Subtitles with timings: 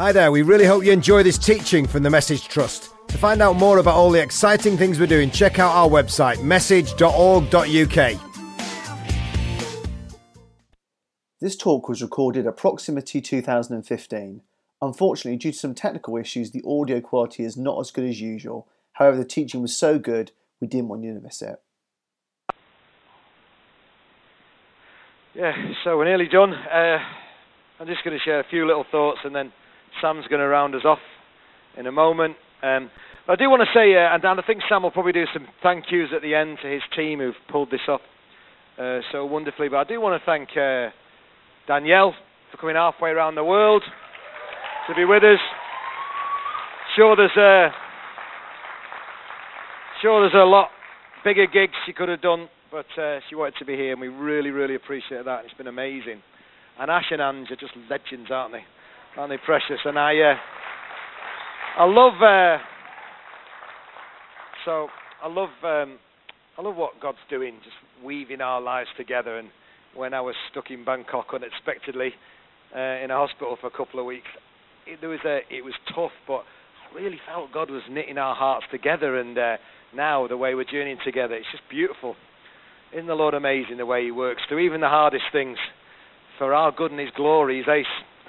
[0.00, 2.94] Hi there, we really hope you enjoy this teaching from the Message Trust.
[3.08, 6.42] To find out more about all the exciting things we're doing, check out our website,
[6.42, 8.20] message.org.uk.
[11.42, 14.40] This talk was recorded at Proximity 2015.
[14.80, 18.66] Unfortunately, due to some technical issues, the audio quality is not as good as usual.
[18.92, 20.32] However, the teaching was so good,
[20.62, 21.60] we didn't want you to miss it.
[25.34, 25.52] Yeah,
[25.84, 26.54] so we're nearly done.
[26.54, 27.00] Uh,
[27.78, 29.52] I'm just going to share a few little thoughts and then
[30.00, 30.98] Sam's going to round us off
[31.76, 32.36] in a moment.
[32.62, 32.90] Um,
[33.28, 35.46] I do want to say, uh, and, and I think Sam will probably do some
[35.62, 38.00] thank yous at the end to his team who've pulled this off
[38.78, 39.68] uh, so wonderfully.
[39.68, 40.90] But I do want to thank uh,
[41.66, 42.14] Danielle
[42.50, 43.82] for coming halfway around the world
[44.88, 45.38] to be with us.
[46.96, 47.70] Sure, there's a
[50.02, 50.70] sure there's a lot
[51.22, 54.08] bigger gigs she could have done, but uh, she wanted to be here, and we
[54.08, 55.44] really, really appreciate that.
[55.44, 56.22] It's been amazing.
[56.78, 58.64] And Ash and Ange are just legends, aren't they?
[59.16, 59.80] Aren't they precious?
[59.84, 60.34] And I, uh,
[61.78, 62.14] I love.
[62.22, 62.62] Uh,
[64.64, 64.88] so
[65.22, 65.50] I love.
[65.64, 65.98] Um,
[66.58, 69.38] I love what God's doing, just weaving our lives together.
[69.38, 69.48] And
[69.96, 72.12] when I was stuck in Bangkok unexpectedly
[72.76, 74.26] uh, in a hospital for a couple of weeks,
[74.86, 76.44] it, there was a, it was tough, but
[76.90, 79.18] I really felt God was knitting our hearts together.
[79.18, 79.56] And uh,
[79.94, 82.14] now the way we're journeying together, it's just beautiful.
[82.92, 85.56] Isn't the Lord amazing the way He works through even the hardest things
[86.36, 87.58] for our good and His glory?
[87.58, 87.86] He's ace.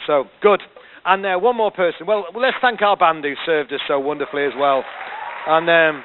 [0.07, 0.61] So good.
[1.05, 2.05] And uh, one more person.
[2.05, 4.83] Well, let's thank our band who served us so wonderfully as well.
[5.47, 6.03] And um,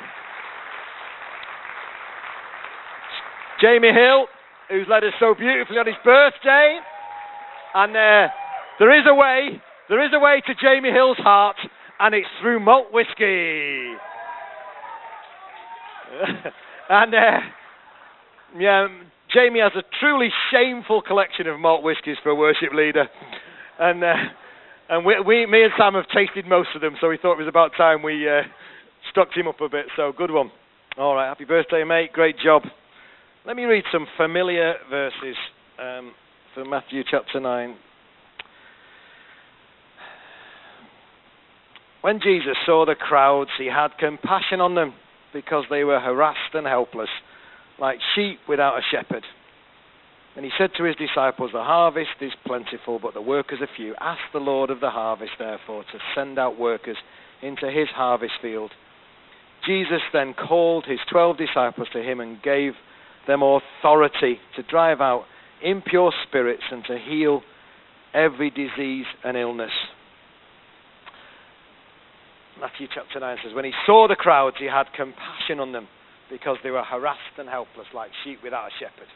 [3.60, 4.26] Jamie Hill,
[4.70, 6.78] who's led us so beautifully on his birthday.
[7.74, 8.28] And uh,
[8.78, 11.56] there is a way, there is a way to Jamie Hill's heart,
[12.00, 13.92] and it's through malt whiskey.
[16.88, 17.40] and uh,
[18.58, 18.88] yeah,
[19.32, 23.06] Jamie has a truly shameful collection of malt whiskies for a worship leader,
[23.78, 24.14] and uh,
[24.88, 27.38] and we, we, me and Sam have tasted most of them, so we thought it
[27.38, 28.42] was about time we uh,
[29.10, 29.86] stocked him up a bit.
[29.96, 30.50] So good one.
[30.98, 32.12] All right, happy birthday, mate.
[32.12, 32.62] Great job.
[33.44, 35.36] Let me read some familiar verses
[35.78, 36.12] um,
[36.54, 37.76] from Matthew chapter nine.
[42.00, 44.94] When Jesus saw the crowds, he had compassion on them
[45.32, 47.08] because they were harassed and helpless,
[47.80, 49.24] like sheep without a shepherd.
[50.36, 53.94] And he said to his disciples, The harvest is plentiful, but the workers are few.
[53.98, 56.98] Ask the Lord of the harvest, therefore, to send out workers
[57.42, 58.70] into his harvest field.
[59.66, 62.72] Jesus then called his twelve disciples to him and gave
[63.26, 65.24] them authority to drive out
[65.62, 67.42] impure spirits and to heal
[68.12, 69.70] every disease and illness.
[72.60, 75.88] Matthew chapter 9 says, When he saw the crowds, he had compassion on them
[76.30, 79.08] because they were harassed and helpless like sheep without a shepherd.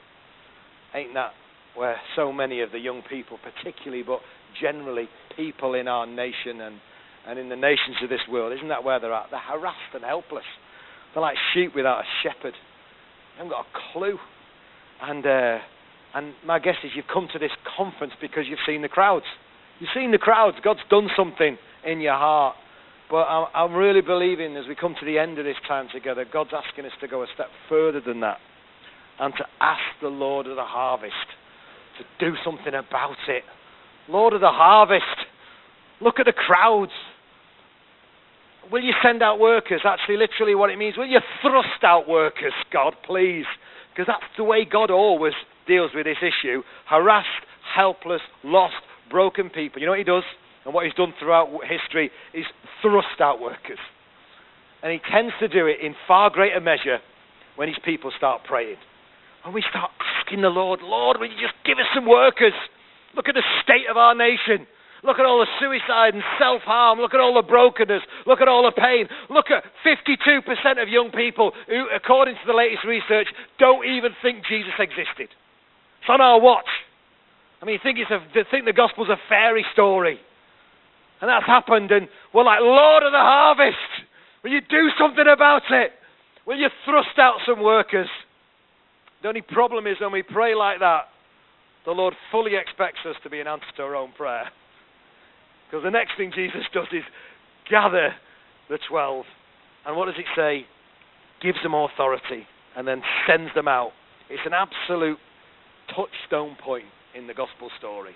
[0.94, 1.32] Ain't that
[1.76, 4.20] where so many of the young people, particularly, but
[4.60, 6.80] generally people in our nation and,
[7.26, 9.26] and in the nations of this world, isn't that where they're at?
[9.30, 10.44] They're harassed and helpless.
[11.14, 12.54] They're like sheep without a shepherd.
[12.54, 14.18] They haven't got a clue.
[15.02, 15.58] And, uh,
[16.14, 19.26] and my guess is you've come to this conference because you've seen the crowds.
[19.78, 20.56] You've seen the crowds.
[20.62, 21.56] God's done something
[21.86, 22.56] in your heart.
[23.10, 26.24] But I'm, I'm really believing as we come to the end of this time together,
[26.30, 28.38] God's asking us to go a step further than that
[29.20, 31.14] and to ask the Lord of the harvest
[31.98, 33.44] to do something about it.
[34.08, 35.04] Lord of the harvest,
[36.00, 36.92] look at the crowds.
[38.72, 39.82] Will you send out workers?
[39.84, 40.96] Actually, literally, what it means.
[40.96, 43.44] Will you thrust out workers, God, please?
[43.92, 45.34] Because that's the way God always
[45.66, 47.28] deals with this issue harassed,
[47.74, 48.74] helpless, lost,
[49.10, 49.80] broken people.
[49.80, 50.24] You know what He does?
[50.64, 52.46] And what He's done throughout history is
[52.80, 53.78] thrust out workers.
[54.82, 56.98] And He tends to do it in far greater measure
[57.56, 58.76] when His people start praying.
[59.44, 62.52] When we start asking the Lord, Lord, will you just give us some workers?
[63.16, 64.66] Look at the state of our nation.
[65.02, 66.98] Look at all the suicide and self harm.
[66.98, 68.02] Look at all the brokenness.
[68.26, 69.08] Look at all the pain.
[69.30, 70.44] Look at 52%
[70.82, 75.32] of young people who, according to the latest research, don't even think Jesus existed.
[76.00, 76.68] It's on our watch.
[77.62, 80.20] I mean, think, it's a, think the gospel's a fairy story.
[81.20, 83.76] And that's happened, and we're like, Lord of the harvest,
[84.42, 85.92] will you do something about it?
[86.46, 88.08] Will you thrust out some workers?
[89.22, 91.04] The only problem is when we pray like that,
[91.84, 94.50] the Lord fully expects us to be an answer to our own prayer.
[95.66, 97.04] Because the next thing Jesus does is
[97.70, 98.14] gather
[98.68, 99.24] the 12.
[99.86, 100.66] And what does it say?
[101.42, 102.46] Gives them authority
[102.76, 103.92] and then sends them out.
[104.28, 105.18] It's an absolute
[105.94, 106.84] touchstone point
[107.14, 108.14] in the gospel story.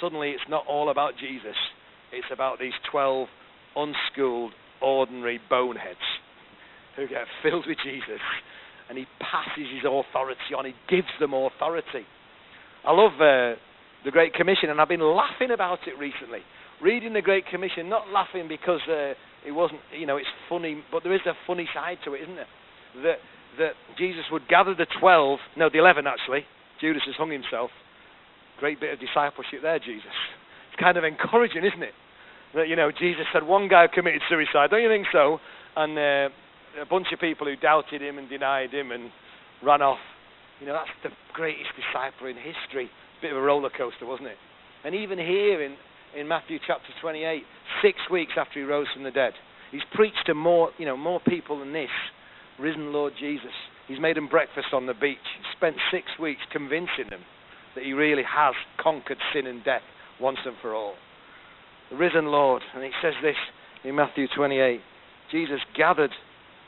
[0.00, 1.56] Suddenly, it's not all about Jesus,
[2.12, 3.28] it's about these 12
[3.76, 5.98] unschooled, ordinary boneheads
[6.96, 8.20] who get filled with Jesus
[8.90, 10.66] and he passes his authority on.
[10.66, 12.02] He gives them authority.
[12.84, 13.54] I love uh,
[14.04, 16.40] the Great Commission, and I've been laughing about it recently.
[16.82, 19.14] reading the Great Commission, not laughing because uh,
[19.46, 22.34] it wasn't, you know, it's funny, but there is a funny side to it, isn't
[22.34, 22.50] there?
[23.04, 23.18] That,
[23.58, 26.44] that Jesus would gather the 12, no, the 11 actually.
[26.80, 27.70] Judas has hung himself.
[28.58, 30.16] Great bit of discipleship there, Jesus.
[30.72, 31.94] It's kind of encouraging, isn't it?
[32.56, 34.70] That, you know, Jesus said one guy committed suicide.
[34.70, 35.38] Don't you think so?
[35.76, 36.34] And uh,
[36.80, 39.10] a bunch of people who doubted him and denied him and
[39.62, 39.98] ran off.
[40.60, 42.90] You know, that's the greatest disciple in history.
[43.22, 44.36] Bit of a roller coaster, wasn't it?
[44.84, 45.76] And even here in,
[46.16, 47.42] in Matthew chapter 28,
[47.82, 49.32] six weeks after he rose from the dead,
[49.72, 51.90] he's preached to more, you know, more people than this,
[52.58, 53.52] risen Lord Jesus.
[53.88, 55.18] He's made them breakfast on the beach.
[55.38, 57.20] He spent six weeks convincing them
[57.74, 59.82] that he really has conquered sin and death
[60.20, 60.94] once and for all.
[61.90, 63.36] The risen Lord, and he says this
[63.84, 64.80] in Matthew 28
[65.30, 66.10] Jesus gathered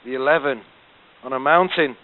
[0.04, 0.62] the eleven
[1.24, 1.96] on a mountain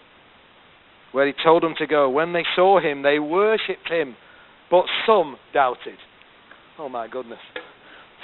[1.11, 2.09] where he told them to go.
[2.09, 4.15] When they saw him, they worshipped him,
[4.69, 5.97] but some doubted.
[6.77, 7.39] Oh my goodness.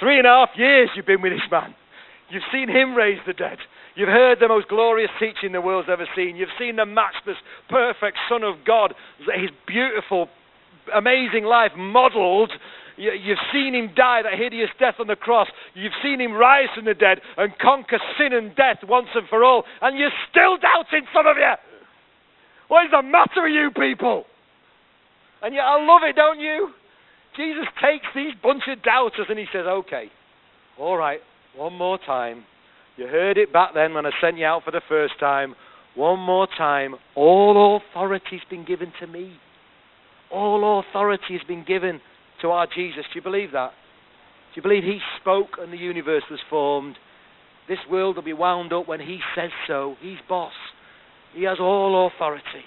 [0.00, 1.74] Three and a half years you've been with this man.
[2.30, 3.58] You've seen him raise the dead.
[3.94, 6.36] You've heard the most glorious teaching the world's ever seen.
[6.36, 7.36] You've seen the matchless,
[7.68, 10.28] perfect Son of God, his beautiful,
[10.94, 12.52] amazing life modeled
[12.96, 15.48] You've seen him die that hideous death on the cross.
[15.74, 19.44] You've seen him rise from the dead and conquer sin and death once and for
[19.44, 19.64] all.
[19.82, 21.52] And you're still doubting, some of you.
[22.68, 24.24] What is the matter with you people?
[25.42, 26.70] And yet I love it, don't you?
[27.36, 30.10] Jesus takes these bunch of doubters and he says, okay,
[30.78, 31.20] all right,
[31.54, 32.44] one more time.
[32.96, 35.54] You heard it back then when I sent you out for the first time.
[35.94, 36.94] One more time.
[37.14, 39.36] All authority has been given to me.
[40.30, 42.00] All authority has been given
[42.42, 43.04] to our Jesus.
[43.12, 43.70] Do you believe that?
[44.54, 46.96] Do you believe He spoke and the universe was formed?
[47.68, 49.96] This world will be wound up when He says so.
[50.00, 50.52] He's boss.
[51.34, 52.64] He has all authority.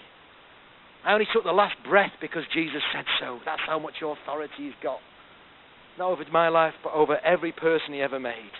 [1.05, 3.39] I only took the last breath because Jesus said so.
[3.45, 4.99] That's how much authority He's got.
[5.97, 8.51] Not over my life, but over every person He ever made.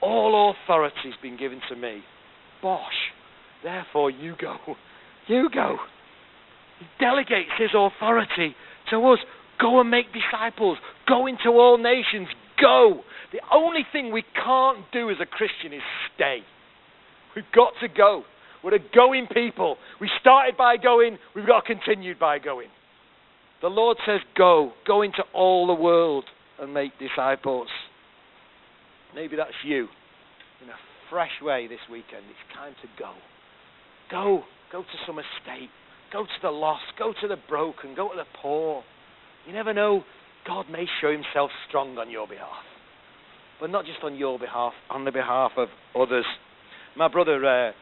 [0.00, 2.02] All authority has been given to me.
[2.62, 2.82] Bosh.
[3.62, 4.56] Therefore, you go.
[5.26, 5.76] You go.
[6.78, 8.54] He delegates His authority
[8.90, 9.18] to us.
[9.60, 10.78] Go and make disciples.
[11.06, 12.28] Go into all nations.
[12.60, 13.00] Go.
[13.32, 15.82] The only thing we can't do as a Christian is
[16.14, 16.38] stay.
[17.36, 18.24] We've got to go.
[18.62, 19.76] We're a going people.
[20.00, 22.68] We started by going, we've got to continue by going.
[23.62, 24.72] The Lord says, Go.
[24.86, 26.24] Go into all the world
[26.58, 27.68] and make disciples.
[29.14, 29.88] Maybe that's you
[30.62, 30.78] in a
[31.10, 32.24] fresh way this weekend.
[32.28, 33.12] It's time to go.
[34.10, 34.44] Go.
[34.72, 35.70] Go to some estate.
[36.12, 36.84] Go to the lost.
[36.98, 37.94] Go to the broken.
[37.94, 38.82] Go to the poor.
[39.50, 40.04] You never know.
[40.46, 42.62] God may show himself strong on your behalf.
[43.58, 46.24] But not just on your behalf, on the behalf of others.
[46.96, 47.72] My brother, uh,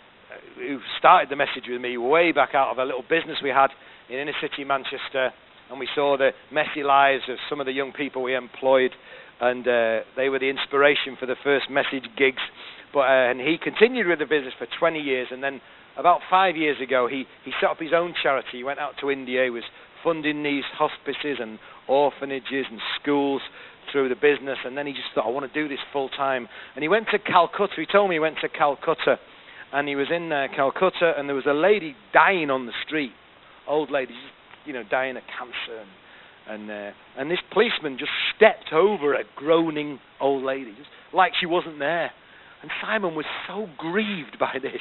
[0.57, 3.69] who started the message with me way back out of a little business we had
[4.09, 5.29] in inner city Manchester,
[5.69, 8.93] and we saw the messy lives of some of the young people we employed,
[9.39, 12.41] and uh, they were the inspiration for the first message gigs.
[12.95, 15.61] But uh, and he continued with the business for 20 years, and then
[15.99, 18.57] about five years ago, he he set up his own charity.
[18.57, 19.45] He went out to India.
[19.45, 19.65] He was
[20.03, 21.59] funding these hospices and
[21.89, 23.43] orphanages and schools
[23.93, 24.59] through the business.
[24.65, 26.49] And then he just thought, I want to do this full time.
[26.75, 27.75] And he went to Calcutta.
[27.77, 29.19] He told me he went to Calcutta.
[29.73, 33.13] And he was in uh, Calcutta, and there was a lady dying on the street,
[33.69, 34.15] old lady,
[34.65, 35.81] you know, dying of cancer.
[35.81, 35.91] And
[36.49, 41.47] and, uh, and this policeman just stepped over a groaning old lady, just like she
[41.47, 42.11] wasn't there.
[42.63, 44.81] And Simon was so grieved by this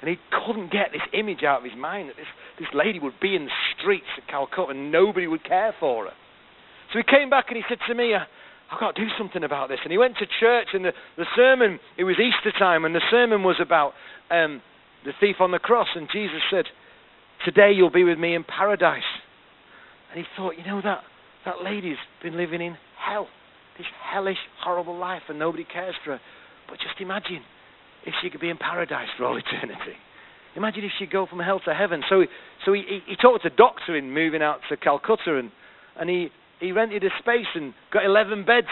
[0.00, 0.16] and he
[0.46, 3.44] couldn't get this image out of his mind that this, this lady would be in
[3.44, 6.12] the streets of Calcutta and nobody would care for her.
[6.92, 9.68] So he came back and he said to me, I've got to do something about
[9.68, 9.80] this.
[9.82, 13.02] And he went to church and the, the sermon, it was Easter time, and the
[13.10, 13.92] sermon was about
[14.30, 14.62] um,
[15.04, 15.88] the thief on the cross.
[15.94, 16.64] And Jesus said,
[17.44, 19.02] Today you'll be with me in paradise.
[20.10, 21.02] And he thought, you know, that,
[21.44, 23.28] that lady's been living in hell,
[23.78, 26.20] this hellish, horrible life, and nobody cares for her.
[26.68, 27.42] But just imagine
[28.06, 29.96] if she could be in paradise for all eternity.
[30.56, 32.02] Imagine if she'd go from hell to heaven.
[32.08, 32.24] So,
[32.64, 35.50] so he, he, he talked to a doctor in moving out to Calcutta, and,
[35.98, 36.28] and he,
[36.58, 38.66] he rented a space and got 11 beds.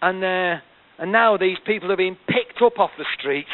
[0.00, 0.60] And, uh,
[0.98, 3.48] and now these people are being picked up off the streets,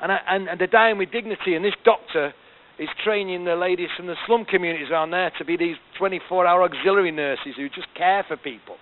[0.00, 1.54] and, and, and they're dying with dignity.
[1.54, 2.34] And this doctor
[2.78, 6.62] is training the ladies from the slum communities around there to be these 24 hour
[6.64, 8.76] auxiliary nurses who just care for people.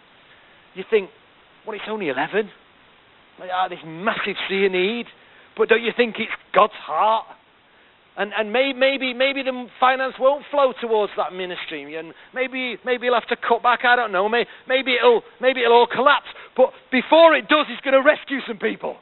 [0.75, 1.11] You think,
[1.67, 2.51] well, it's only 11.
[3.39, 5.07] Like, ah, this massive sea need.
[5.57, 7.27] But don't you think it's God's heart?
[8.17, 13.07] And and may, maybe maybe the finance won't flow towards that ministry, and maybe maybe
[13.07, 13.85] he'll have to cut back.
[13.85, 14.29] I don't know.
[14.29, 16.29] Maybe, maybe it'll maybe it'll all collapse.
[16.57, 18.97] But before it does, he's going to rescue some people,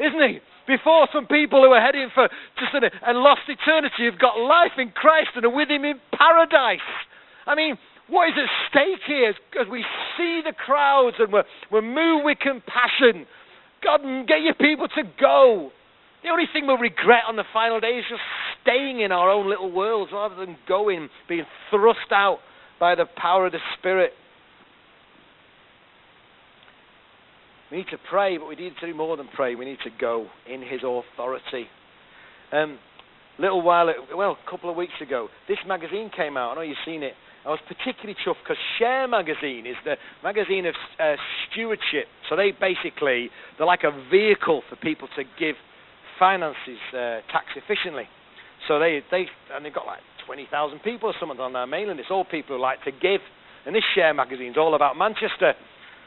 [0.00, 0.40] isn't he?
[0.66, 2.28] Before some people who are heading for
[2.58, 6.84] just a lost eternity have got life in Christ and are with him in paradise.
[7.46, 7.78] I mean,
[8.08, 9.84] What is at stake here as we
[10.16, 13.26] see the crowds and we're, we're moved with compassion?
[13.84, 15.70] God, get your people to go.
[16.22, 18.22] The only thing we'll regret on the final day is just
[18.62, 22.38] staying in our own little worlds rather than going, being thrust out
[22.80, 24.12] by the power of the Spirit.
[27.70, 29.54] We need to pray, but we need to do more than pray.
[29.54, 31.66] We need to go in His authority.
[32.50, 32.78] Um,
[33.38, 36.52] little while, well, a couple of weeks ago, this magazine came out.
[36.52, 37.12] I know you've seen it.
[37.44, 39.94] I was particularly chuffed because Share Magazine is the
[40.24, 41.14] magazine of uh,
[41.50, 42.06] stewardship.
[42.28, 45.54] So they basically they're like a vehicle for people to give
[46.18, 48.04] finances uh, tax efficiently.
[48.66, 51.98] So they they and they've got like 20,000 people or something on their mailing.
[51.98, 53.20] It's all people who like to give.
[53.64, 55.54] And this Share Magazine is all about Manchester.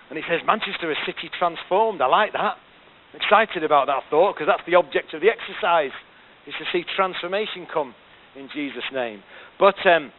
[0.09, 2.01] And it says Manchester, a city transformed.
[2.01, 2.55] I like that.
[3.13, 5.95] I'm excited about that thought because that's the object of the exercise,
[6.45, 7.95] is to see transformation come
[8.35, 9.23] in Jesus' name.
[9.59, 10.11] But um,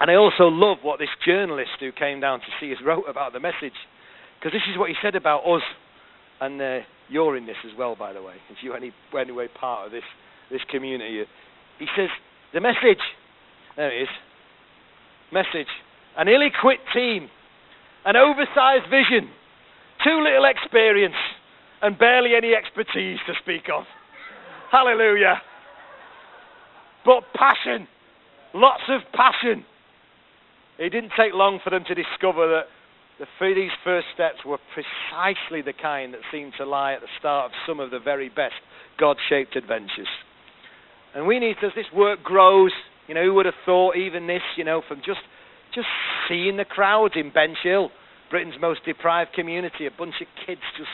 [0.00, 3.34] and I also love what this journalist who came down to see us wrote about
[3.34, 3.76] the message,
[4.38, 5.62] because this is what he said about us,
[6.40, 6.78] and uh,
[7.10, 8.34] you're in this as well, by the way.
[8.50, 10.04] If you're any way part of this
[10.50, 11.24] this community,
[11.78, 12.08] he says
[12.52, 13.02] the message.
[13.76, 14.08] There it is.
[15.32, 15.68] Message.
[16.16, 17.30] An ill-equipped team
[18.04, 19.30] an oversized vision,
[20.04, 21.18] too little experience,
[21.82, 23.84] and barely any expertise to speak of.
[24.70, 25.40] Hallelujah.
[27.04, 27.88] But passion,
[28.54, 29.64] lots of passion.
[30.78, 32.64] It didn't take long for them to discover that
[33.20, 37.46] the, these first steps were precisely the kind that seemed to lie at the start
[37.46, 38.54] of some of the very best
[38.98, 40.08] God shaped adventures.
[41.14, 42.72] And we need, as this work grows,
[43.06, 45.20] you know, who would have thought even this, you know, from just
[45.74, 45.86] just
[46.28, 47.90] seeing the crowds in Benchill,
[48.30, 50.88] Britain's most deprived community, a bunch of kids just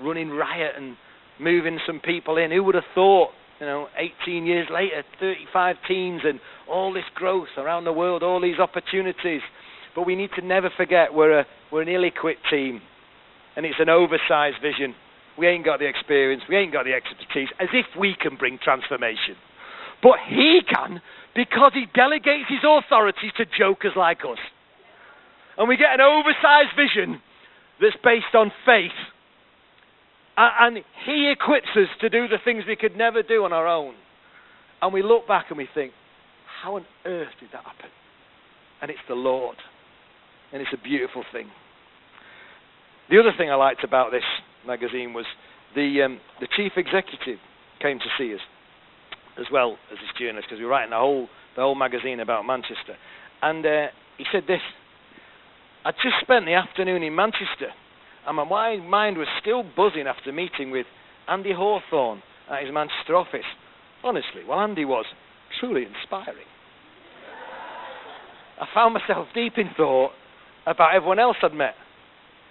[0.00, 0.96] running riot and
[1.40, 2.50] moving some people in.
[2.50, 3.88] Who would have thought, you know,
[4.24, 9.42] 18 years later, 35 teams and all this growth around the world, all these opportunities.
[9.94, 12.80] But we need to never forget we're, a, we're an ill-equipped team,
[13.56, 14.94] and it's an oversized vision.
[15.38, 18.58] We ain't got the experience, we ain't got the expertise, as if we can bring
[18.62, 19.36] transformation.
[20.02, 21.00] But he can
[21.34, 24.38] because he delegates his authority to jokers like us.
[25.56, 27.20] And we get an oversized vision
[27.80, 28.96] that's based on faith.
[30.36, 33.94] And he equips us to do the things we could never do on our own.
[34.80, 35.92] And we look back and we think,
[36.62, 37.90] how on earth did that happen?
[38.80, 39.56] And it's the Lord.
[40.52, 41.46] And it's a beautiful thing.
[43.10, 44.24] The other thing I liked about this
[44.66, 45.26] magazine was
[45.74, 47.38] the, um, the chief executive
[47.80, 48.40] came to see us
[49.38, 52.46] as well as his journalist because we were writing the whole the whole magazine about
[52.46, 52.96] Manchester,
[53.42, 53.86] and uh,
[54.18, 54.60] he said this:
[55.84, 57.72] I'd just spent the afternoon in Manchester,
[58.26, 60.86] and my mind was still buzzing after meeting with
[61.28, 63.48] Andy Hawthorne at his Manchester office.
[64.04, 65.06] Honestly, well, Andy was
[65.58, 66.46] truly inspiring.
[68.60, 70.12] I found myself deep in thought
[70.66, 71.74] about everyone else I'd met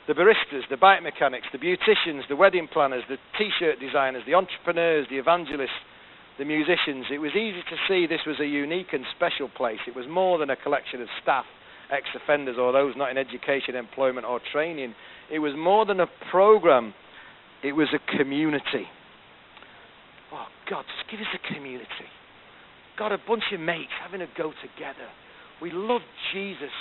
[0.07, 4.33] the baristas, the bike mechanics, the beauticians, the wedding planners, the t shirt designers, the
[4.33, 5.85] entrepreneurs, the evangelists,
[6.39, 9.77] the musicians, it was easy to see this was a unique and special place.
[9.85, 11.43] It was more than a collection of staff,
[11.91, 14.95] ex offenders, or those not in education, employment, or training.
[15.29, 16.93] It was more than a program,
[17.61, 18.87] it was a community.
[20.31, 22.09] Oh, God, just give us a community.
[22.97, 25.09] Got a bunch of mates having a go together.
[25.61, 26.01] We love
[26.33, 26.73] Jesus.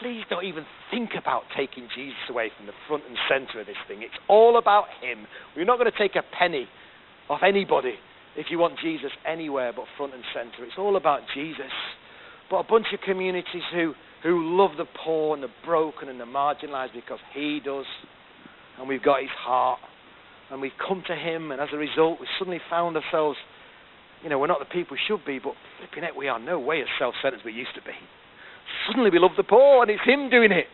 [0.00, 3.76] Please don't even think about taking Jesus away from the front and center of this
[3.88, 4.02] thing.
[4.02, 5.26] It's all about Him.
[5.56, 6.68] We're not going to take a penny
[7.28, 7.94] off anybody
[8.36, 10.64] if you want Jesus anywhere but front and center.
[10.64, 11.72] It's all about Jesus.
[12.50, 16.24] But a bunch of communities who, who love the poor and the broken and the
[16.24, 17.86] marginalized because He does.
[18.78, 19.80] And we've got His heart.
[20.50, 23.36] And we've come to Him, and as a result, we suddenly found ourselves,
[24.22, 26.60] you know, we're not the people we should be, but flipping it, we are no
[26.60, 27.96] way as self centered as we used to be.
[28.86, 30.66] Suddenly we love the poor, and it's Him doing it.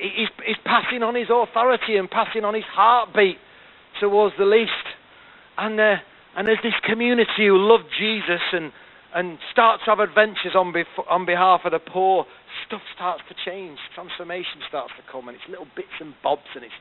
[0.00, 3.36] He's, he's passing on His authority and passing on His heartbeat
[4.00, 4.72] towards the least.
[5.58, 5.96] And uh,
[6.36, 8.72] and there's this community who love Jesus and,
[9.14, 12.24] and start to have adventures on, bef- on behalf of the poor.
[12.66, 13.78] Stuff starts to change.
[13.94, 16.74] Transformation starts to come, and it's little bits and bobs, and it's,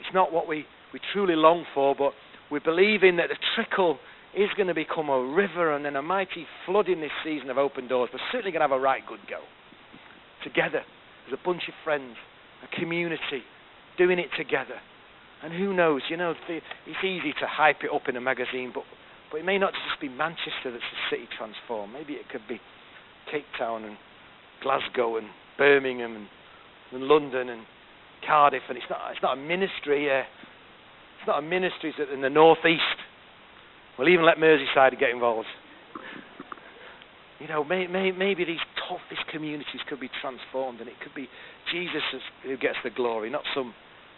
[0.00, 2.12] it's not what we, we truly long for, but
[2.50, 3.98] we're believing that the trickle
[4.36, 7.58] is going to become a river and then a mighty flood in this season of
[7.58, 8.10] open doors.
[8.12, 9.38] We're certainly going to have a right good go.
[10.56, 10.80] Together,
[11.28, 12.16] as a bunch of friends,
[12.64, 13.44] a community,
[13.98, 14.80] doing it together.
[15.42, 18.84] And who knows, you know, it's easy to hype it up in a magazine, but,
[19.30, 21.92] but it may not just be Manchester that's a city transformed.
[21.92, 22.58] Maybe it could be
[23.30, 23.98] Cape Town and
[24.62, 25.26] Glasgow and
[25.58, 26.26] Birmingham and,
[26.92, 27.62] and London and
[28.26, 28.62] Cardiff.
[28.70, 30.24] And it's not, it's not a ministry, uh,
[31.20, 32.80] it's not a ministry that's in the northeast.
[33.98, 35.48] We'll even let Merseyside get involved.
[37.40, 41.14] You know, may, may, maybe these tough these communities could be transformed, and it could
[41.14, 41.28] be
[41.72, 42.02] Jesus
[42.42, 43.74] who gets the glory, not some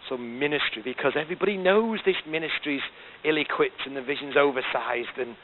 [0.07, 2.81] some ministry, because everybody knows this ministry's
[3.23, 5.35] ill-equipped and the vision's oversized, and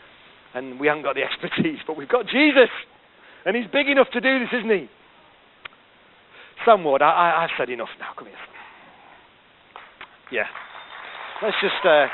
[0.53, 2.71] and we haven't got the expertise, but we've got Jesus,
[3.45, 4.89] and He's big enough to do this, isn't He?
[6.63, 8.11] Sam Ward, I, I, I've said enough now.
[8.17, 8.37] Come here.
[10.31, 10.47] Yeah.
[11.41, 11.83] Let's just.
[11.83, 12.07] Uh,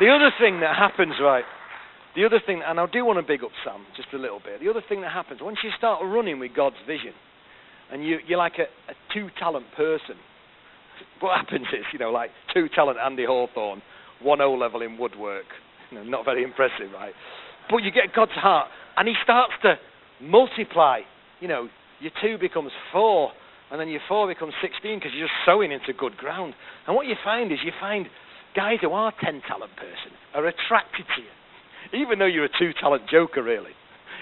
[0.00, 1.44] the other thing that happens, right?
[2.16, 4.60] The other thing, and I do want to big up Sam just a little bit.
[4.60, 7.12] The other thing that happens once you start running with God's vision,
[7.90, 10.16] and you, you're like a, a two talent person.
[11.20, 13.82] What happens is, you know, like two talent Andy Hawthorne,
[14.22, 15.46] one O level in woodwork.
[15.90, 17.12] You know, not very impressive, right?
[17.70, 19.74] But you get God's heart, and He starts to
[20.20, 21.00] multiply.
[21.40, 21.68] You know,
[22.00, 23.30] your two becomes four,
[23.70, 26.54] and then your four becomes 16 because you're just sowing into good ground.
[26.86, 28.06] And what you find is you find
[28.56, 31.34] guys who are 10 talent person are attracted to you,
[31.94, 33.72] even though you're a two talent joker, really.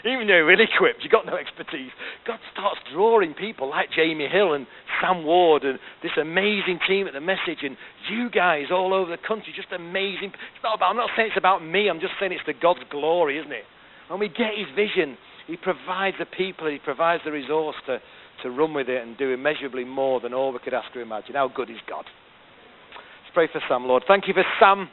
[0.05, 1.91] Even though you're ill equipped, you've got no expertise.
[2.26, 4.67] God starts drawing people like Jamie Hill and
[5.00, 7.76] Sam Ward and this amazing team at the message and
[8.11, 10.35] you guys all over the country, just amazing.
[10.35, 12.83] It's not about, I'm not saying it's about me, I'm just saying it's to God's
[12.91, 13.64] glory, isn't it?
[14.09, 18.00] When we get His vision, He provides the people, He provides the resource to,
[18.43, 21.37] to run with it and do immeasurably more than all we could ask or imagine.
[21.37, 22.05] How good is God?
[22.05, 24.02] Let's pray for Sam, Lord.
[24.09, 24.88] Thank you for Sam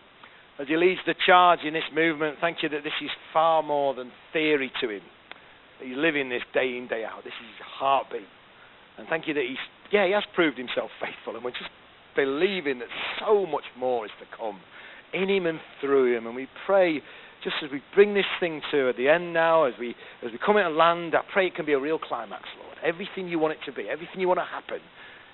[0.59, 2.37] as he leads the charge in this movement.
[2.41, 5.01] Thank you that this is far more than theory to him.
[5.81, 7.23] He's living this day in, day out.
[7.23, 8.27] This is his heartbeat.
[8.97, 9.57] And thank you that he's,
[9.91, 11.35] yeah, he has proved himself faithful.
[11.35, 11.71] And we're just
[12.15, 12.89] believing that
[13.19, 14.59] so much more is to come
[15.13, 16.27] in him and through him.
[16.27, 17.01] And we pray
[17.43, 20.39] just as we bring this thing to at the end now, as we as we
[20.45, 22.77] come into land, I pray it can be a real climax, Lord.
[22.83, 24.79] Everything you want it to be, everything you want to happen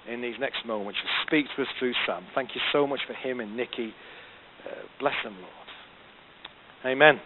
[0.08, 2.24] in these next moments, just speak to us through Sam.
[2.36, 3.94] Thank you so much for him and Nikki.
[4.66, 4.70] Uh,
[5.00, 5.52] bless them, Lord.
[6.86, 7.22] Amen.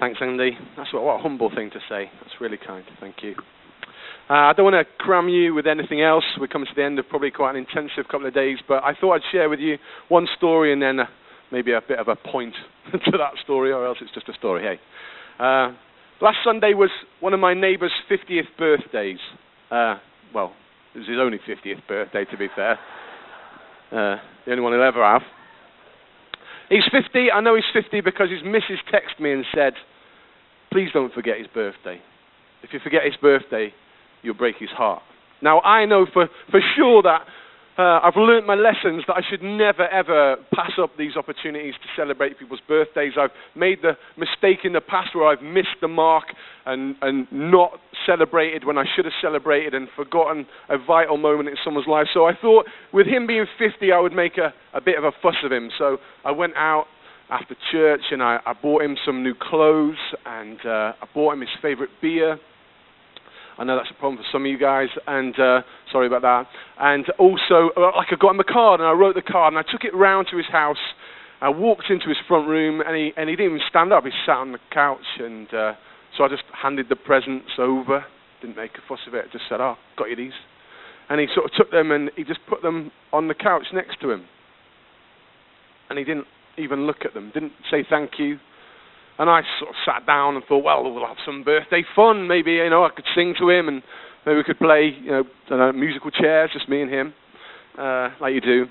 [0.00, 0.52] Thanks, Andy.
[0.76, 2.10] That's what, what a humble thing to say.
[2.20, 2.84] That's really kind.
[3.00, 3.34] Thank you.
[4.28, 6.24] Uh, I don't want to cram you with anything else.
[6.40, 8.94] We're coming to the end of probably quite an intensive couple of days, but I
[8.98, 9.76] thought I'd share with you
[10.08, 11.04] one story and then uh,
[11.50, 12.54] maybe a bit of a point
[12.92, 14.62] to that story, or else it's just a story.
[14.62, 14.80] Hey,
[15.38, 15.72] uh,
[16.20, 16.90] last Sunday was
[17.20, 19.18] one of my neighbour's 50th birthdays.
[19.70, 19.96] Uh,
[20.34, 20.52] well,
[20.94, 22.78] it was his only 50th birthday, to be fair.
[23.90, 24.18] The
[24.50, 25.22] only one he'll ever have.
[26.72, 27.30] He's 50.
[27.30, 29.74] I know he's 50 because his missus texted me and said,
[30.72, 32.00] please don't forget his birthday.
[32.62, 33.74] If you forget his birthday,
[34.22, 35.02] you'll break his heart.
[35.42, 37.26] Now, I know for, for sure that
[37.78, 41.88] uh, I've learnt my lessons that I should never ever pass up these opportunities to
[41.96, 43.12] celebrate people's birthdays.
[43.18, 46.24] I've made the mistake in the past where I've missed the mark
[46.66, 51.56] and, and not celebrated when I should have celebrated and forgotten a vital moment in
[51.64, 52.08] someone's life.
[52.12, 55.12] So I thought with him being 50, I would make a, a bit of a
[55.22, 55.70] fuss of him.
[55.78, 56.86] So I went out
[57.30, 61.40] after church and I, I bought him some new clothes and uh, I bought him
[61.40, 62.38] his favorite beer
[63.62, 66.48] I know that's a problem for some of you guys, and uh, sorry about that.
[66.80, 69.58] And also, uh, like I got him a card, and I wrote the card, and
[69.58, 70.82] I took it round to his house.
[71.40, 74.02] I walked into his front room, and he and he didn't even stand up.
[74.02, 75.74] He sat on the couch, and uh,
[76.18, 78.04] so I just handed the presents over.
[78.40, 79.26] Didn't make a fuss of it.
[79.30, 80.34] Just said, "Oh, got you these,"
[81.08, 84.00] and he sort of took them and he just put them on the couch next
[84.00, 84.24] to him.
[85.88, 86.26] And he didn't
[86.58, 87.30] even look at them.
[87.32, 88.38] Didn't say thank you.
[89.22, 92.26] And I sort of sat down and thought, well, we'll have some birthday fun.
[92.26, 93.80] Maybe, you know, I could sing to him and
[94.26, 97.14] maybe we could play, you know, know musical chairs, just me and him,
[97.78, 98.66] uh, like you do.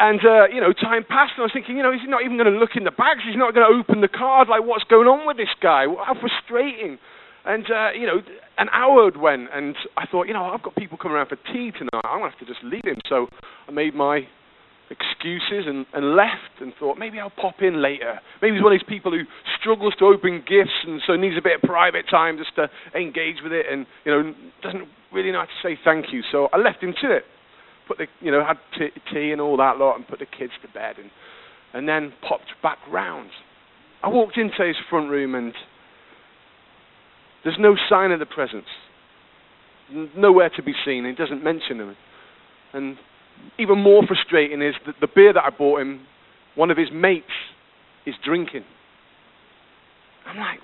[0.00, 2.38] And, uh, you know, time passed and I was thinking, you know, he's not even
[2.38, 3.20] going to look in the bags.
[3.28, 4.48] He's not going to open the card.
[4.48, 5.84] Like, what's going on with this guy?
[5.84, 6.96] How frustrating.
[7.44, 8.24] And, uh, you know,
[8.56, 11.72] an hour went and I thought, you know, I've got people coming around for tea
[11.76, 12.08] tonight.
[12.08, 13.04] I'm going to have to just leave him.
[13.06, 13.28] So
[13.68, 14.26] I made my
[14.90, 18.20] excuses and, and left and thought maybe I'll pop in later.
[18.40, 19.24] Maybe he's one of these people who
[19.60, 23.36] struggles to open gifts and so needs a bit of private time just to engage
[23.42, 26.22] with it and you know doesn't really know how to say thank you.
[26.30, 27.24] So I left him to it.
[27.88, 30.52] Put the you know had t- tea and all that lot and put the kids
[30.62, 31.10] to bed and
[31.74, 33.30] and then popped back round.
[34.02, 35.52] I walked into his front room and
[37.42, 38.66] there's no sign of the presence.
[40.16, 41.04] Nowhere to be seen.
[41.04, 41.96] He doesn't mention them.
[42.72, 42.96] And
[43.58, 46.06] even more frustrating is that the beer that I bought him,
[46.54, 47.26] one of his mates
[48.06, 48.64] is drinking.
[50.26, 50.60] I'm like,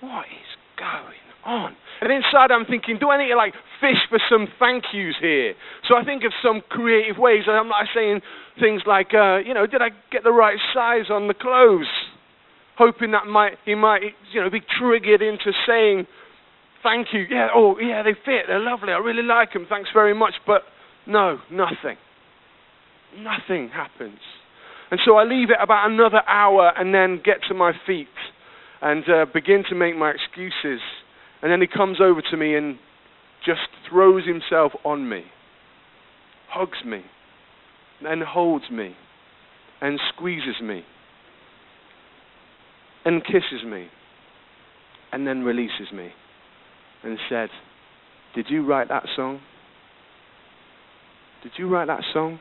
[0.00, 1.76] what is going on?
[2.00, 5.54] And inside I'm thinking, do I need to like fish for some thank yous here?
[5.88, 7.44] So I think of some creative ways.
[7.48, 8.20] I'm like saying
[8.60, 11.90] things like, uh, you know, did I get the right size on the clothes?
[12.76, 16.06] Hoping that might he might you know be triggered into saying
[16.82, 17.24] thank you.
[17.30, 18.46] Yeah, oh yeah, they fit.
[18.48, 18.92] They're lovely.
[18.92, 19.66] I really like them.
[19.68, 20.34] Thanks very much.
[20.44, 20.62] But
[21.06, 21.96] no, nothing.
[23.16, 24.18] Nothing happens.
[24.90, 28.08] And so I leave it about another hour and then get to my feet
[28.80, 30.80] and uh, begin to make my excuses.
[31.42, 32.78] And then he comes over to me and
[33.44, 35.24] just throws himself on me,
[36.48, 37.02] hugs me,
[38.02, 38.94] and holds me,
[39.80, 40.82] and squeezes me,
[43.04, 43.88] and kisses me,
[45.12, 46.10] and then releases me,
[47.02, 47.50] and said,
[48.34, 49.40] Did you write that song?
[51.44, 52.40] Did you write that song?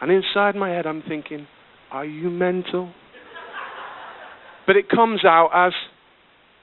[0.00, 1.46] And inside my head, I'm thinking,
[1.92, 2.92] Are you mental?
[4.66, 5.74] But it comes out as,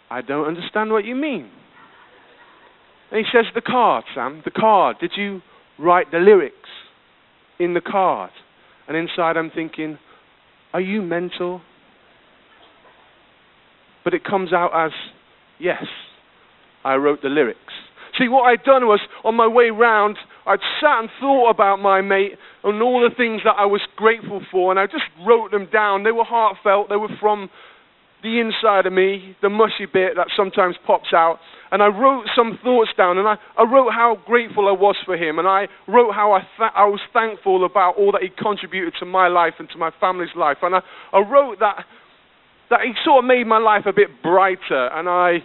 [0.10, 1.52] I don't understand what you mean.
[3.12, 4.98] And he says, The card, Sam, the card.
[5.00, 5.41] Did you
[5.78, 6.56] write the lyrics
[7.60, 8.32] in the card?
[8.88, 10.00] And inside I'm thinking,
[10.74, 11.62] Are you mental?
[14.04, 14.91] But it comes out as,
[15.60, 15.84] Yes,
[16.84, 17.60] I wrote the lyrics.
[18.17, 20.17] See, what I'd done was, on my way round,
[20.48, 22.34] I'd sat and thought about my mate
[22.64, 26.04] and all the things that I was grateful for, and I just wrote them down.
[26.04, 27.50] They were heartfelt, they were from
[28.24, 31.38] the inside of me, the mushy bit that sometimes pops out.
[31.72, 35.16] And I wrote some thoughts down, and I, I wrote how grateful I was for
[35.16, 38.94] him, and I wrote how I, th- I was thankful about all that he contributed
[39.00, 40.58] to my life and to my family's life.
[40.62, 40.80] And I,
[41.14, 41.86] I wrote that,
[42.70, 45.44] that he sort of made my life a bit brighter, and I,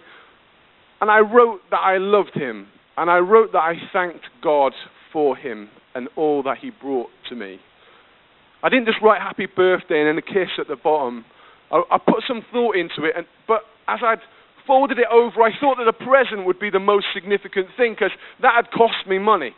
[1.00, 4.72] and I wrote that I loved him, and I wrote that I thanked God
[5.12, 7.58] for him and all that he brought to me.
[8.62, 11.24] I didn't just write happy birthday and then a kiss at the bottom.
[11.70, 14.20] I, I put some thought into it, and, but as I'd
[14.66, 18.12] folded it over, I thought that the present would be the most significant thing because
[18.40, 19.54] that had cost me money.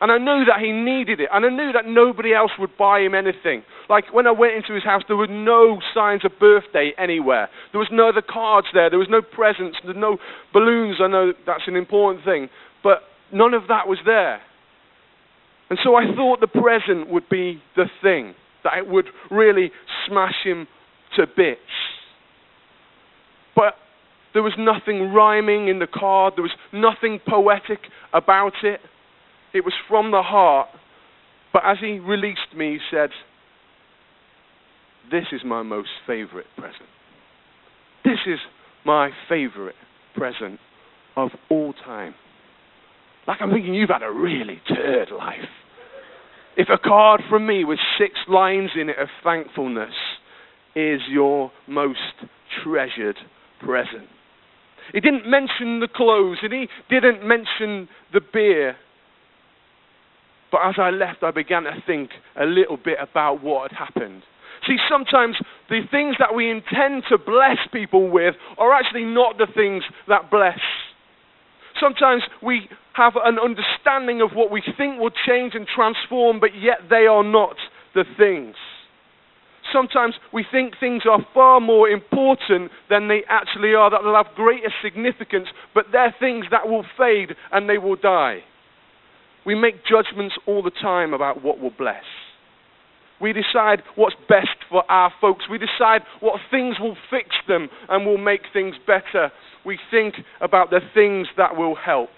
[0.00, 1.28] And I knew that he needed it.
[1.30, 3.62] And I knew that nobody else would buy him anything.
[3.88, 7.50] Like when I went into his house, there were no signs of birthday anywhere.
[7.72, 8.88] There was no other cards there.
[8.88, 9.76] There was no presents.
[9.84, 10.16] There were no
[10.54, 10.96] balloons.
[11.02, 12.48] I know that's an important thing.
[12.82, 14.40] But none of that was there.
[15.68, 18.34] And so I thought the present would be the thing
[18.64, 19.70] that it would really
[20.06, 20.66] smash him
[21.16, 21.60] to bits.
[23.54, 23.74] But
[24.32, 27.80] there was nothing rhyming in the card, there was nothing poetic
[28.12, 28.80] about it.
[29.52, 30.68] It was from the heart.
[31.52, 33.10] But as he released me, he said,
[35.10, 36.88] This is my most favorite present.
[38.04, 38.38] This is
[38.84, 39.74] my favorite
[40.14, 40.60] present
[41.16, 42.14] of all time.
[43.26, 45.38] Like I'm thinking, you've had a really turd life.
[46.56, 49.94] If a card from me with six lines in it of thankfulness
[50.74, 51.98] is your most
[52.62, 53.16] treasured
[53.64, 54.08] present.
[54.92, 58.76] He didn't mention the clothes and he didn't mention the beer.
[60.50, 64.22] But as I left, I began to think a little bit about what had happened.
[64.66, 65.36] See, sometimes
[65.68, 70.30] the things that we intend to bless people with are actually not the things that
[70.30, 70.58] bless.
[71.78, 76.90] Sometimes we have an understanding of what we think will change and transform, but yet
[76.90, 77.56] they are not
[77.94, 78.54] the things.
[79.72, 84.34] Sometimes we think things are far more important than they actually are, that they'll have
[84.34, 88.40] greater significance, but they're things that will fade and they will die.
[89.46, 92.04] We make judgments all the time about what will bless.
[93.20, 95.44] We decide what's best for our folks.
[95.50, 99.30] We decide what things will fix them and will make things better.
[99.64, 102.08] We think about the things that will help.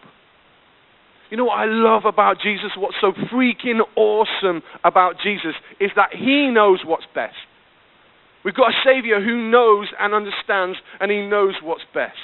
[1.30, 2.72] You know what I love about Jesus?
[2.76, 7.34] What's so freaking awesome about Jesus is that he knows what's best.
[8.44, 12.18] We've got a Savior who knows and understands, and he knows what's best.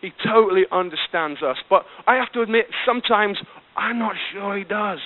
[0.00, 1.58] He totally understands us.
[1.68, 3.36] But I have to admit, sometimes
[3.76, 4.98] I'm not sure he does.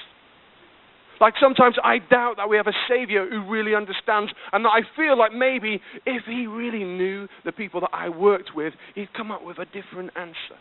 [1.21, 4.81] Like sometimes I doubt that we have a Savior who really understands, and that I
[4.97, 9.31] feel like maybe if he really knew the people that I worked with, he'd come
[9.31, 10.59] up with a different answer.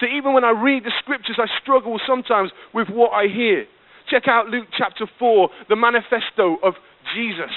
[0.00, 3.64] So even when I read the scriptures, I struggle sometimes with what I hear.
[4.10, 6.74] Check out Luke chapter 4, the manifesto of
[7.14, 7.54] Jesus.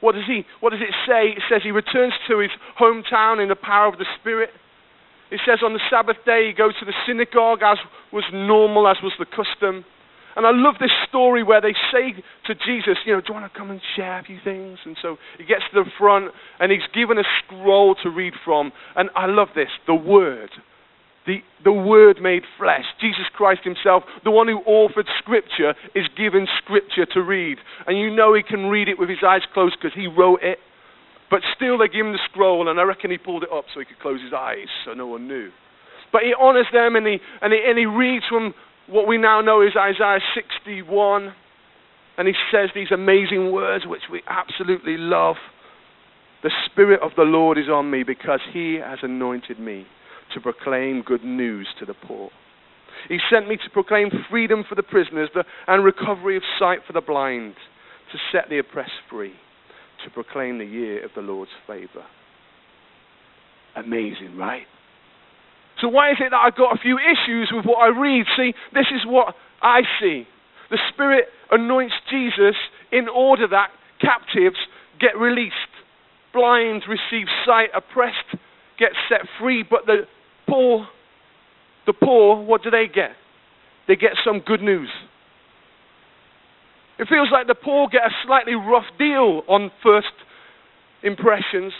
[0.00, 1.36] What does, he, what does it say?
[1.36, 2.50] It says he returns to his
[2.80, 4.50] hometown in the power of the Spirit.
[5.32, 7.78] It says on the Sabbath day he goes to the synagogue as
[8.12, 9.84] was normal, as was the custom.
[10.36, 12.12] And I love this story where they say
[12.46, 14.78] to Jesus, you know, do you want to come and share a few things?
[14.84, 18.72] And so he gets to the front and he's given a scroll to read from.
[18.96, 20.50] And I love this the Word.
[21.26, 26.48] The, the Word made flesh, Jesus Christ Himself, the one who authored Scripture, is given
[26.64, 27.58] Scripture to read.
[27.86, 30.58] And you know he can read it with his eyes closed because he wrote it.
[31.32, 33.80] But still, they give him the scroll, and I reckon he pulled it up so
[33.80, 35.48] he could close his eyes so no one knew.
[36.12, 38.52] But he honors them and he, and he, and he reads from
[38.86, 41.32] what we now know is Isaiah 61.
[42.18, 45.36] And he says these amazing words which we absolutely love.
[46.42, 49.86] The Spirit of the Lord is on me because he has anointed me
[50.34, 52.28] to proclaim good news to the poor.
[53.08, 55.30] He sent me to proclaim freedom for the prisoners
[55.66, 57.54] and recovery of sight for the blind,
[58.12, 59.32] to set the oppressed free,
[60.04, 62.04] to proclaim the year of the Lord's favor.
[63.76, 64.66] Amazing, right?
[65.80, 68.26] So, why is it that I've got a few issues with what I read?
[68.36, 70.26] See, this is what I see.
[70.70, 72.56] The Spirit anoints Jesus
[72.90, 73.68] in order that
[74.00, 74.56] captives
[75.00, 75.54] get released,
[76.32, 78.36] blind receive sight, oppressed
[78.82, 80.06] get set free, but the
[80.48, 80.88] poor,
[81.86, 83.12] the poor, what do they get?
[83.86, 84.88] They get some good news.
[86.98, 90.12] It feels like the poor get a slightly rough deal on first
[91.02, 91.72] impressions.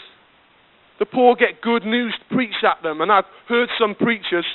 [0.99, 4.45] The poor get good news preached at them, and I've heard some preachers,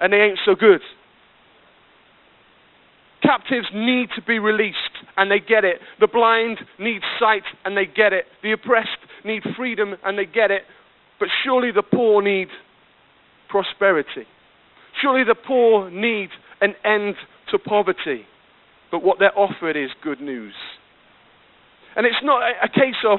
[0.00, 0.80] and they ain't so good.
[3.22, 4.76] Captives need to be released,
[5.16, 5.80] and they get it.
[5.98, 8.26] The blind need sight, and they get it.
[8.42, 10.62] The oppressed need freedom, and they get it.
[11.18, 12.48] But surely the poor need
[13.48, 14.26] prosperity.
[15.00, 16.28] Surely the poor need
[16.60, 17.14] an end
[17.50, 18.26] to poverty.
[18.94, 20.54] But what they're offered is good news.
[21.96, 23.18] And it's not a, case of,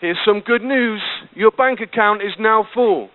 [0.00, 1.00] here's some good news,
[1.34, 3.10] your bank account is now full.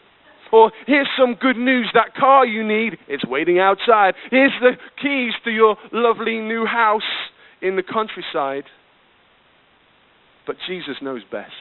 [0.51, 4.15] Or here's some good news, that car you need, it's waiting outside.
[4.29, 7.01] Here's the keys to your lovely new house
[7.61, 8.65] in the countryside.
[10.45, 11.53] But Jesus knows best.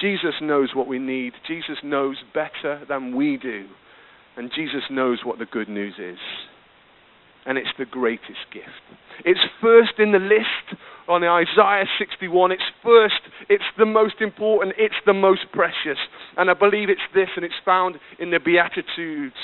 [0.00, 1.32] Jesus knows what we need.
[1.48, 3.66] Jesus knows better than we do.
[4.36, 6.18] And Jesus knows what the good news is.
[7.46, 8.66] And it's the greatest gift.
[9.24, 12.52] It's first in the list on Isaiah 61.
[12.52, 15.98] It's first, it's the most important, it's the most precious.
[16.36, 19.36] And I believe it's this, and it's found in the Beatitudes.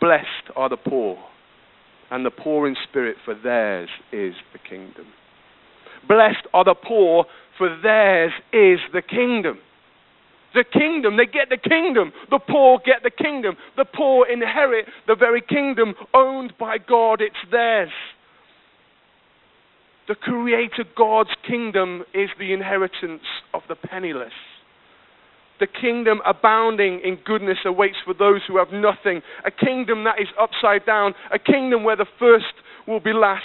[0.00, 1.18] Blessed are the poor,
[2.10, 5.06] and the poor in spirit, for theirs is the kingdom.
[6.06, 7.24] Blessed are the poor,
[7.56, 9.58] for theirs is the kingdom.
[10.56, 12.12] The kingdom, they get the kingdom.
[12.30, 13.58] The poor get the kingdom.
[13.76, 17.20] The poor inherit the very kingdom owned by God.
[17.20, 17.90] It's theirs.
[20.08, 23.20] The Creator God's kingdom is the inheritance
[23.52, 24.32] of the penniless.
[25.60, 29.20] The kingdom abounding in goodness awaits for those who have nothing.
[29.44, 31.12] A kingdom that is upside down.
[31.34, 32.54] A kingdom where the first
[32.88, 33.42] will be last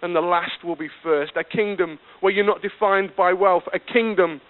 [0.00, 1.32] and the last will be first.
[1.36, 3.64] A kingdom where you're not defined by wealth.
[3.74, 4.40] A kingdom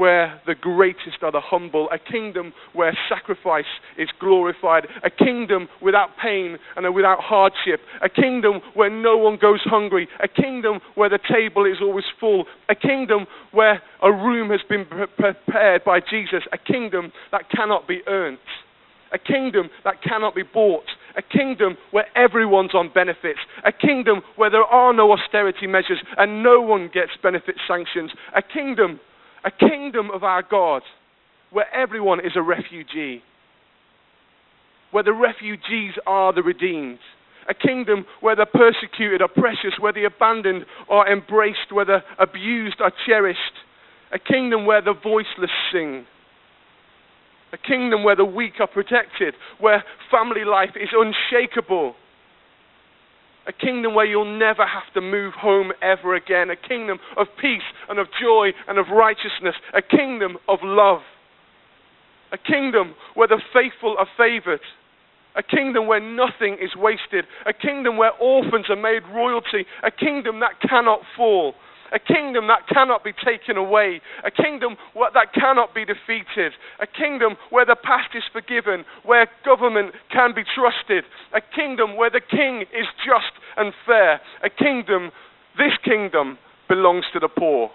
[0.00, 6.08] where the greatest are the humble, a kingdom where sacrifice is glorified, a kingdom without
[6.16, 11.18] pain and without hardship, a kingdom where no one goes hungry, a kingdom where the
[11.30, 16.56] table is always full, a kingdom where a room has been prepared by Jesus, a
[16.56, 18.38] kingdom that cannot be earned,
[19.12, 24.48] a kingdom that cannot be bought, a kingdom where everyone's on benefits, a kingdom where
[24.48, 28.98] there are no austerity measures and no one gets benefit sanctions, a kingdom
[29.44, 30.82] a kingdom of our God
[31.50, 33.22] where everyone is a refugee,
[34.90, 36.98] where the refugees are the redeemed.
[37.48, 42.80] A kingdom where the persecuted are precious, where the abandoned are embraced, where the abused
[42.80, 43.38] are cherished.
[44.12, 46.04] A kingdom where the voiceless sing.
[47.52, 51.96] A kingdom where the weak are protected, where family life is unshakable,
[53.46, 56.50] a kingdom where you'll never have to move home ever again.
[56.50, 59.54] A kingdom of peace and of joy and of righteousness.
[59.74, 61.00] A kingdom of love.
[62.32, 64.60] A kingdom where the faithful are favored.
[65.36, 67.24] A kingdom where nothing is wasted.
[67.46, 69.64] A kingdom where orphans are made royalty.
[69.82, 71.54] A kingdom that cannot fall
[71.92, 74.76] a kingdom that cannot be taken away, a kingdom
[75.14, 80.42] that cannot be defeated, a kingdom where the past is forgiven, where government can be
[80.42, 85.10] trusted, a kingdom where the king is just and fair, a kingdom,
[85.58, 87.70] this kingdom belongs to the poor.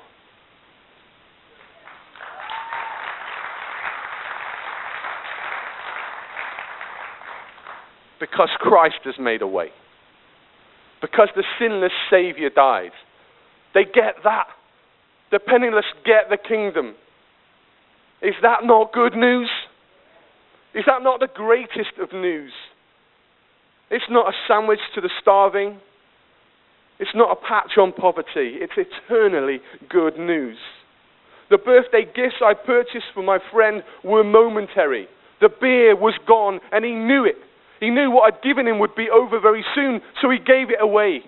[8.18, 9.70] Because Christ has made a way.
[11.02, 12.92] Because the sinless Savior died
[13.76, 14.48] they get that.
[15.32, 16.96] The penniless get the kingdom.
[18.22, 19.50] Is that not good news?
[20.74, 22.52] Is that not the greatest of news?
[23.92, 25.80] It's not a sandwich to the starving.
[27.00, 28.58] It's not a patch on poverty.
[28.64, 29.60] It's eternally
[29.90, 30.58] good news.
[31.50, 35.08] The birthday gifts I purchased for my friend were momentary.
[35.42, 37.36] The beer was gone and he knew it.
[37.80, 40.80] He knew what I'd given him would be over very soon, so he gave it
[40.80, 41.24] away.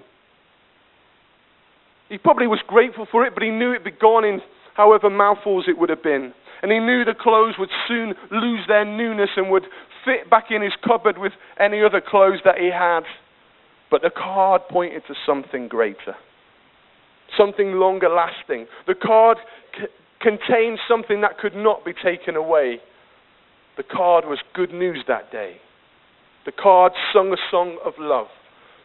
[2.09, 4.41] He probably was grateful for it, but he knew it'd be gone in
[4.75, 6.33] however mouthfuls it would have been.
[6.61, 9.65] And he knew the clothes would soon lose their newness and would
[10.05, 13.01] fit back in his cupboard with any other clothes that he had.
[13.91, 16.15] But the card pointed to something greater,
[17.37, 18.67] something longer lasting.
[18.85, 19.37] The card
[19.77, 19.85] c-
[20.19, 22.79] contained something that could not be taken away.
[23.75, 25.57] The card was good news that day.
[26.45, 28.27] The card sung a song of love.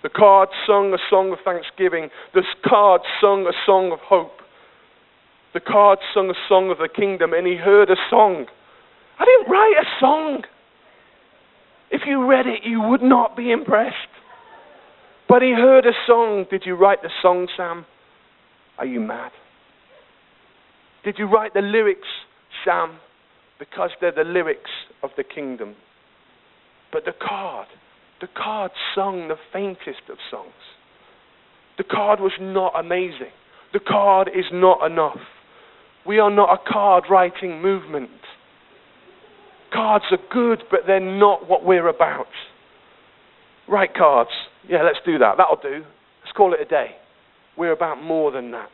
[0.02, 2.10] The card sung a song of thanksgiving.
[2.34, 4.40] The card sung a song of hope.
[5.54, 8.46] The card sung a song of the kingdom, and he heard a song.
[9.18, 10.42] I didn't write a song.
[11.90, 13.96] If you read it, you would not be impressed.
[15.28, 16.46] But he heard a song.
[16.50, 17.86] Did you write the song, Sam?
[18.78, 19.30] Are you mad?
[21.04, 22.08] Did you write the lyrics,
[22.64, 22.98] Sam?
[23.58, 24.70] Because they're the lyrics
[25.02, 25.76] of the kingdom.
[26.92, 27.68] But the card,
[28.22, 30.54] the card sung the faintest of songs.
[31.76, 33.34] The card was not amazing.
[33.72, 35.18] The card is not enough.
[36.06, 38.10] We are not a card writing movement.
[39.72, 42.26] Cards are good, but they're not what we're about.
[43.68, 44.30] Write cards.
[44.68, 45.34] Yeah, let's do that.
[45.38, 45.84] That'll do.
[46.22, 46.92] Let's call it a day.
[47.56, 48.68] We're about more than that.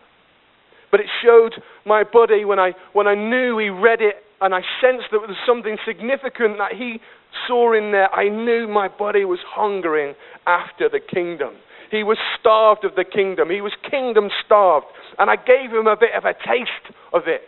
[0.90, 1.54] But it showed
[1.87, 5.28] my buddy when I, when I knew he read it and I sensed that there
[5.28, 7.00] was something significant that he
[7.46, 8.12] saw in there.
[8.14, 10.14] I knew my body was hungering
[10.46, 11.54] after the kingdom.
[11.90, 13.50] He was starved of the kingdom.
[13.50, 14.86] He was kingdom starved.
[15.18, 17.42] And I gave him a bit of a taste of it.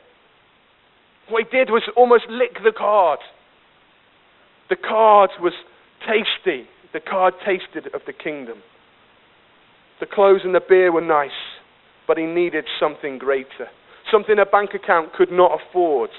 [1.29, 3.21] What he did was almost lick the card.
[4.69, 5.53] The card was
[6.01, 6.67] tasty.
[6.93, 8.63] The card tasted of the kingdom.
[10.01, 11.31] The clothes and the beer were nice,
[12.09, 13.69] but he needed something greater,
[14.11, 16.11] something a bank account could not afford.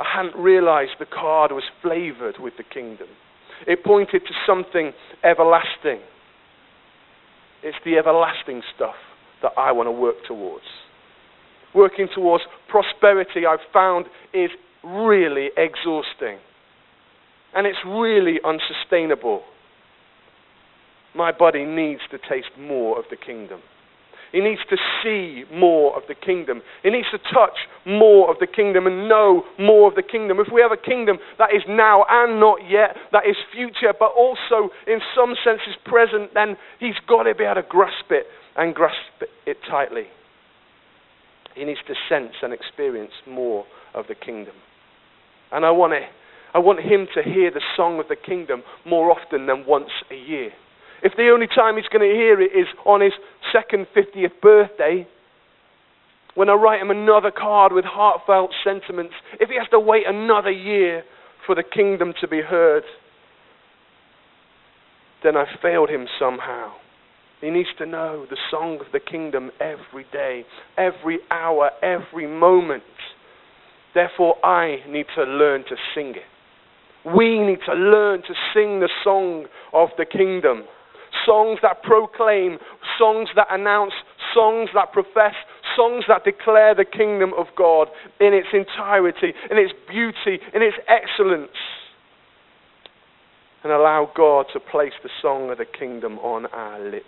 [0.00, 3.08] I hadn't realized the card was flavored with the kingdom.
[3.66, 6.00] It pointed to something everlasting.
[7.62, 8.94] It's the everlasting stuff
[9.42, 10.64] that I want to work towards.
[11.74, 14.50] Working towards prosperity, I've found, is
[14.82, 16.38] really exhausting.
[17.54, 19.42] And it's really unsustainable.
[21.14, 23.60] My body needs to taste more of the kingdom.
[24.32, 26.62] He needs to see more of the kingdom.
[26.82, 30.38] He needs to touch more of the kingdom and know more of the kingdom.
[30.38, 34.12] If we have a kingdom that is now and not yet, that is future, but
[34.16, 38.74] also in some senses present, then he's got to be able to grasp it and
[38.74, 40.04] grasp it tightly.
[41.56, 43.64] He needs to sense and experience more
[43.94, 44.54] of the kingdom.
[45.50, 46.06] And I want, to,
[46.54, 50.14] I want him to hear the song of the kingdom more often than once a
[50.14, 50.52] year.
[51.02, 53.12] If the only time he's going to hear it is on his
[53.52, 55.06] second 50th birthday,
[56.34, 60.50] when I write him another card with heartfelt sentiments, if he has to wait another
[60.50, 61.02] year
[61.46, 62.84] for the kingdom to be heard,
[65.22, 66.72] then I've failed him somehow.
[67.40, 70.44] He needs to know the song of the kingdom every day,
[70.76, 72.82] every hour, every moment.
[73.94, 77.08] Therefore, I need to learn to sing it.
[77.16, 80.64] We need to learn to sing the song of the kingdom
[81.26, 82.58] songs that proclaim,
[82.98, 83.92] songs that announce,
[84.34, 85.34] songs that profess,
[85.76, 87.88] songs that declare the kingdom of God
[88.20, 91.50] in its entirety, in its beauty, in its excellence.
[93.62, 97.04] And allow God to place the song of the kingdom on our lips.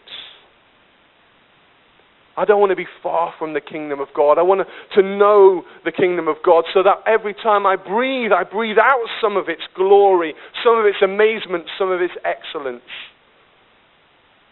[2.37, 4.39] I don't want to be far from the kingdom of God.
[4.39, 8.45] I want to know the kingdom of God so that every time I breathe, I
[8.45, 12.83] breathe out some of its glory, some of its amazement, some of its excellence.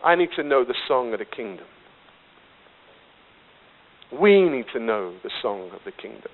[0.05, 1.67] I need to know the song of the kingdom.
[4.19, 6.33] We need to know the song of the kingdom.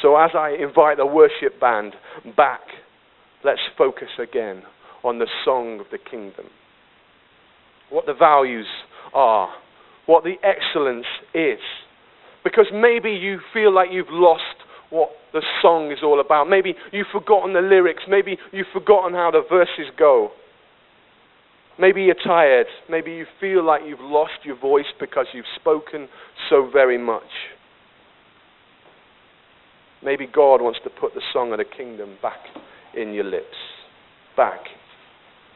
[0.00, 1.94] So, as I invite the worship band
[2.36, 2.60] back,
[3.44, 4.62] let's focus again
[5.02, 6.46] on the song of the kingdom.
[7.90, 8.66] What the values
[9.12, 9.50] are,
[10.06, 11.60] what the excellence is.
[12.42, 14.42] Because maybe you feel like you've lost
[14.90, 16.48] what the song is all about.
[16.48, 18.04] Maybe you've forgotten the lyrics.
[18.08, 20.30] Maybe you've forgotten how the verses go.
[21.78, 22.66] Maybe you're tired.
[22.88, 26.08] Maybe you feel like you've lost your voice because you've spoken
[26.48, 27.22] so very much.
[30.04, 32.40] Maybe God wants to put the song of the kingdom back
[32.96, 33.56] in your lips,
[34.36, 34.60] back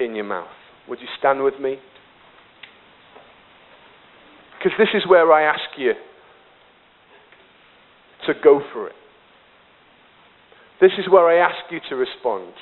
[0.00, 0.48] in your mouth.
[0.88, 1.76] Would you stand with me?
[4.58, 5.92] Because this is where I ask you
[8.26, 8.94] to go for it.
[10.80, 12.52] This is where I ask you to respond.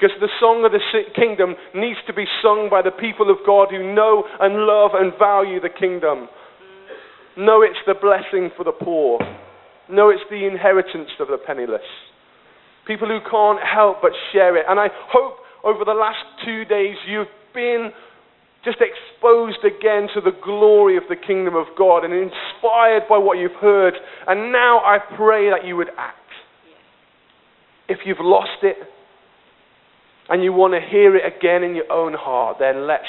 [0.00, 0.80] Because the song of the
[1.14, 5.12] kingdom needs to be sung by the people of God who know and love and
[5.18, 6.28] value the kingdom.
[7.36, 9.20] Know it's the blessing for the poor.
[9.90, 11.84] Know it's the inheritance of the penniless.
[12.86, 14.64] People who can't help but share it.
[14.66, 17.92] And I hope over the last two days you've been
[18.64, 23.36] just exposed again to the glory of the kingdom of God and inspired by what
[23.36, 23.94] you've heard.
[24.26, 26.16] And now I pray that you would act.
[27.88, 28.76] If you've lost it,
[30.30, 33.04] and you want to hear it again in your own heart, then let's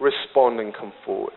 [0.00, 1.34] respond and come forward.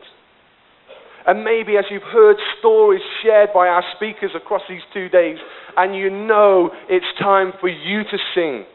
[1.27, 5.37] And maybe as you've heard stories shared by our speakers across these two days,
[5.75, 8.65] and you know it's time for you to sing,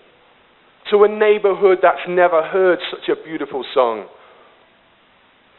[0.91, 4.07] to a neighborhood that's never heard such a beautiful song,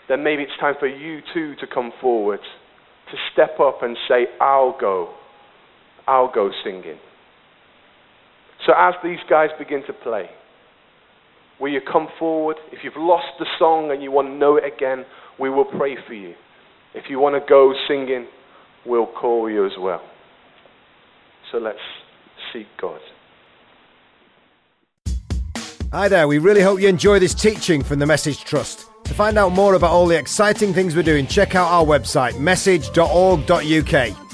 [0.08, 2.42] then maybe it's time for you too to come forward,
[3.10, 5.14] to step up and say, I'll go.
[6.08, 6.98] I'll go singing.
[8.66, 10.30] So as these guys begin to play,
[11.62, 12.58] will you come forward?
[12.72, 15.06] If you've lost the song and you want to know it again,
[15.40, 16.34] we will pray for you.
[16.94, 18.28] If you want to go singing,
[18.86, 20.02] we'll call you as well.
[21.52, 21.80] So let's
[22.52, 23.00] seek God.
[25.94, 28.88] Hi there, we really hope you enjoy this teaching from the Message Trust.
[29.04, 32.40] To find out more about all the exciting things we're doing, check out our website,
[32.40, 34.31] message.org.uk.